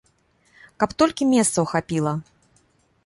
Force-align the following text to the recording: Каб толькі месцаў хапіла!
Каб 0.83 0.95
толькі 1.03 1.27
месцаў 1.33 1.69
хапіла! 1.73 2.13